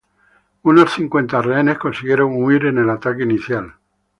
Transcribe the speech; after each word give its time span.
Unos 0.63 0.93
cincuenta 0.93 1.43
rehenes 1.43 1.77
consiguieron 1.77 2.33
huir 2.43 2.65
en 2.65 2.79
el 2.79 2.89
ataque 2.89 3.21
inicial. 3.21 3.75